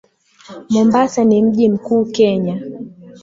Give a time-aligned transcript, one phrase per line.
[0.69, 2.61] Mombasa ni mji mkuu Kenya